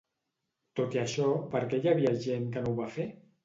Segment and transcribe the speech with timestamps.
[0.79, 3.11] Tot i això, per què hi havia gent que no ho va fer?